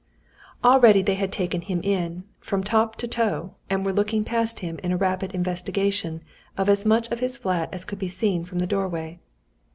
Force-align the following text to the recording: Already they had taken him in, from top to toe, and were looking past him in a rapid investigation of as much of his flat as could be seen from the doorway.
Already 0.63 1.03
they 1.03 1.13
had 1.13 1.31
taken 1.31 1.61
him 1.61 1.79
in, 1.83 2.23
from 2.39 2.63
top 2.63 2.95
to 2.95 3.07
toe, 3.07 3.53
and 3.69 3.85
were 3.85 3.93
looking 3.93 4.23
past 4.23 4.61
him 4.61 4.79
in 4.81 4.91
a 4.91 4.97
rapid 4.97 5.31
investigation 5.35 6.23
of 6.57 6.67
as 6.69 6.87
much 6.87 7.07
of 7.11 7.19
his 7.19 7.37
flat 7.37 7.71
as 7.71 7.85
could 7.85 7.99
be 7.99 8.09
seen 8.09 8.43
from 8.43 8.57
the 8.57 8.65
doorway. 8.65 9.19